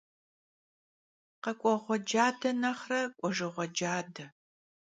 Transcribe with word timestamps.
Khek'ueğue 1.41 1.97
cade 2.09 2.51
nexhre 2.61 3.01
k'uejjığue 3.17 3.65
cade. 3.77 4.25